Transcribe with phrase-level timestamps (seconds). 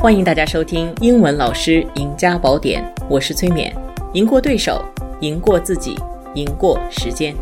[0.00, 3.72] 欢迎大家收听《英文老师赢家宝典》，我是崔勉。
[4.12, 4.84] 赢过对手，
[5.20, 5.96] 赢过自己，
[6.34, 7.34] 赢过时间。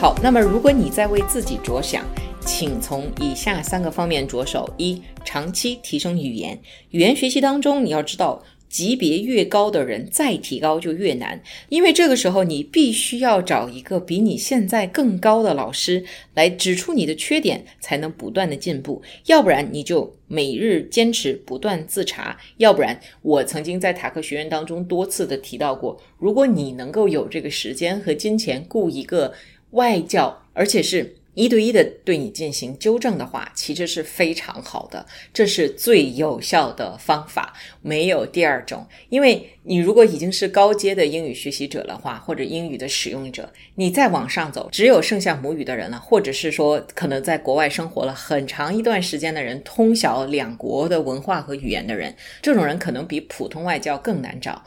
[0.00, 2.04] 好，那么如果你在为自己着想，
[2.40, 6.58] 请从以下三个方面着手：一、长期提升语言。
[6.90, 8.40] 语言学习当中，你要知道。
[8.68, 16.04] 级别越高的人，再提高就越难，因为这个时候你必须要找一个比你现在更高的老师
[16.34, 19.00] 来指出你的缺点，才能不断的进步。
[19.26, 29.32] 要不然你就每日坚持不断自查，要不然我曾经在塔克学院当中多次的提到过，如果你能够有这个时间和金钱雇一个
[29.70, 31.16] 外教，而且是。
[31.36, 35.04] 一对一的对你进行纠正的话，其实是非常好的，
[35.34, 38.86] 这是最有效的方法，没有第二种。
[39.10, 54.64] 因为你如果已经是高阶的英语学习者的话，或者英语的使用者，你再往上走，只有剩下母语的人了，或者是说可能在国外生活了很长一段时间的人，通晓两国的文化和语言的人，这种人可能比普通外教更难找。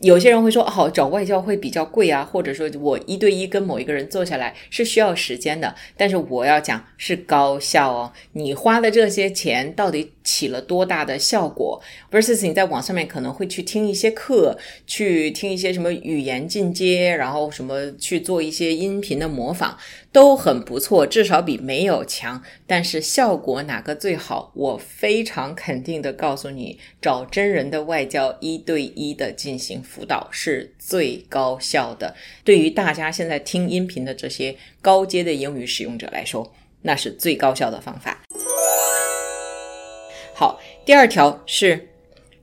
[0.00, 5.74] 有些人会说，哦，找外教会比较贵啊，或者说我一对一跟某一个人坐下来是需要时间的。
[5.96, 19.76] 但是我要讲是高效哦，你花的这些钱到底起了多大的效果？versus 你在网上面可能会去听一些课，去听一些什么语言进阶，然后什么去做一些音频的模仿。
[20.12, 22.42] 都很不错，至少比没有强。
[22.66, 24.50] 但是效果哪个最好？
[24.56, 32.12] 我非常肯定的告诉你，找真人的外教一对一的进行辅导是最高效的。
[32.42, 38.20] 对于大家现在听音频的这些高阶的英语使用者来说，那是最高效的方法。
[40.40, 41.88] 好，第二条是。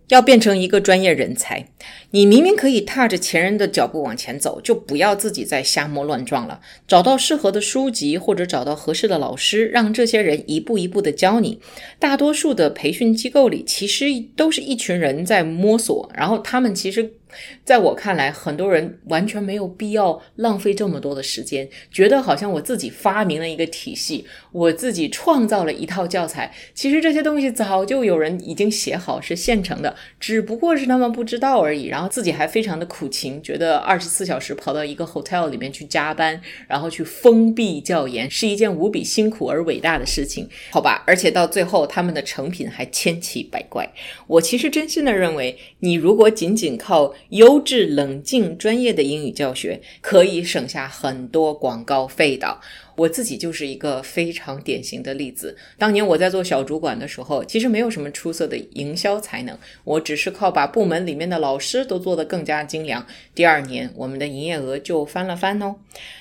[0.09, 1.67] 要变成一个专业人才，
[2.11, 6.61] 你明明可以踏着前人的脚步往前走，就不要自己再瞎摸乱撞了。
[6.87, 11.59] 找到适合的书籍，或者找到合适的老师，让这些人一步一步的教你。
[11.99, 14.05] 大多数的培训机构里，其实
[14.37, 17.16] 都是一群人在摸索，然后他们其实。
[17.63, 26.53] 在我看来，很多人完全没有必要浪费这么多的时间，觉得好像我自己发明了一个体系，我自己创造了一套教材。
[26.73, 31.85] 其实这些东西早就有人已经写好，是现成的，只不过是他们不知道而已。
[31.87, 41.03] 然后自己还非常的苦情，觉得二十四小时跑到一个 hotel 里面去加班，然后去封闭教研，是一件无比辛苦而伟大的事情，好吧？
[41.05, 43.87] 而且到最后，他们的成品还千奇百怪。
[44.27, 52.59] 我其实真心的认为，你如果仅仅靠优质、冷静、专业的英语教学可以省下很多广告费的。
[52.95, 55.55] 我自己就是一个非常典型的例子。
[55.77, 63.05] 当年我在做小主管的时候，其实没有什么出色的营销才能，我只是靠把部门里面的老师都做得更加精良。
[63.35, 65.75] 第二年，我们的营业额就翻了番哦。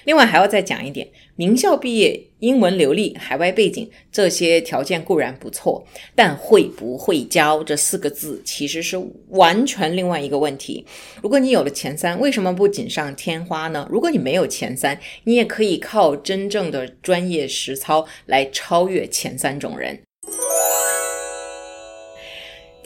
[0.04, 5.82] 另外还要再讲一点，名校毕业、英文流利、海外背景这些条件固然不错，
[6.14, 8.96] 但会不会教这四个字其实是
[9.28, 10.84] 完全另外一个问题。
[11.22, 13.88] 如果你有了前三，为什么不锦上添花呢？
[13.90, 16.66] 如果你没有前三，你也可以靠真正。
[16.66, 20.00] 的专业实操来超越前三种人。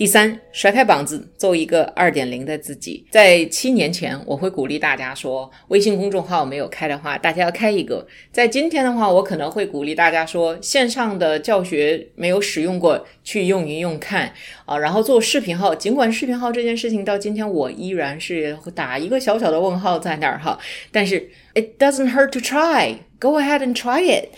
[0.00, 3.04] 第三，甩开膀子，做一个二点零的自己。
[3.10, 8.06] 在七年前，我会鼓励大家说，微信公众号没有开的话，大家要开一个。
[8.32, 14.32] 在今天的话，我可能会鼓励大家说，线上的教学没有使用过，去用一用看
[14.64, 14.78] 啊。
[14.78, 20.58] 然后做视频号，尽管视频号这件事情到今天，我依然是打一个小小的问号在那儿哈。
[20.90, 22.94] 但是，it doesn't hurt to try。
[23.18, 24.30] Go ahead and try it。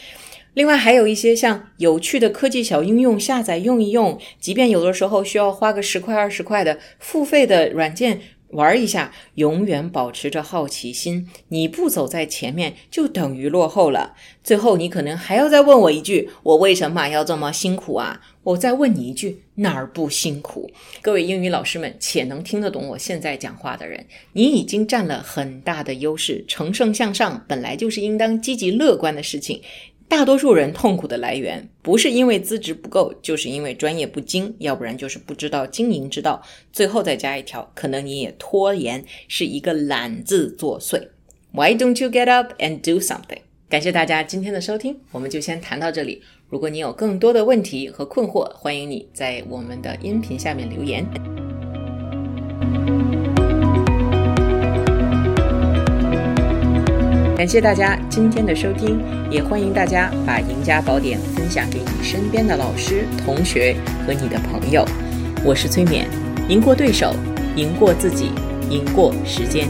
[0.55, 4.19] 另外还有一些像有趣的科技小应用，下载用一用。
[4.39, 8.21] 即便有的时候需要花个十块二十块的付费的软件
[8.51, 11.27] 玩一下，永远保持着好奇心。
[11.49, 14.15] 你不走在前面，就等于落后了。
[14.45, 18.21] 最后你可能还要再问我一句：我为什么要这么辛苦啊？
[18.43, 20.71] 我再问你一句：哪儿不辛苦？
[21.01, 26.45] 各位英语老师们，且能听得懂我现在讲话的人，你已经占了很大的优势。
[26.47, 29.63] 乘胜向上本来就是应当积极乐观的事情。
[30.13, 36.43] 大多数人痛苦的来源，不是因为资质不够，就是因为专业不精，要不然就是不知道经营之道。
[36.71, 41.09] 最后再加一条，可能你也拖延，是一个懒字作祟。
[41.53, 43.41] Why don't you get up and do something？
[43.71, 46.21] 感谢大家今天的收听，我们就先谈到这里。
[46.51, 51.32] 如果你有更多的问题和困惑，欢迎你在我们的音频下面留言。
[57.43, 63.75] 感谢大家今天的收听，也欢迎大家把《赢家宝典》分享给你身边的老师、同学
[64.07, 64.87] 和你的朋友。
[65.45, 66.05] 我是崔勉，
[66.49, 67.13] 赢过对手，
[67.57, 68.31] 赢过自己，
[68.71, 69.67] 赢过时间。